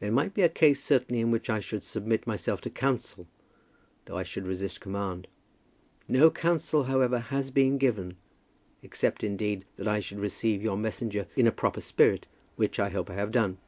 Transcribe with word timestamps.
There 0.00 0.10
might 0.10 0.34
be 0.34 0.42
a 0.42 0.48
case 0.48 0.82
certainly 0.82 1.20
in 1.20 1.30
which 1.30 1.48
I 1.48 1.60
should 1.60 1.84
submit 1.84 2.26
myself 2.26 2.60
to 2.62 2.70
counsel, 2.70 3.28
though 4.06 4.18
I 4.18 4.24
should 4.24 4.44
resist 4.44 4.80
command. 4.80 5.28
No 6.08 6.28
counsel, 6.28 6.82
however, 6.82 7.20
has 7.20 7.52
been 7.52 7.78
given, 7.78 8.16
except 8.82 9.22
indeed 9.22 9.64
that 9.76 9.86
I 9.86 10.00
should 10.00 10.18
receive 10.18 10.60
your 10.60 10.76
messenger 10.76 11.28
in 11.36 11.46
a 11.46 11.52
proper 11.52 11.80
spirit, 11.80 12.26
which 12.56 12.80
I 12.80 12.88
hope 12.90 13.10
I 13.10 13.14
have 13.14 13.30
done. 13.30 13.58